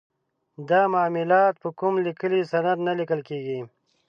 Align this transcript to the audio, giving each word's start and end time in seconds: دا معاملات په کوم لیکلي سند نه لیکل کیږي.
دا 0.69 0.81
معاملات 0.93 1.53
په 1.63 1.69
کوم 1.79 1.93
لیکلي 2.05 2.41
سند 2.51 2.79
نه 2.87 2.93
لیکل 2.99 3.19
کیږي. 3.29 3.59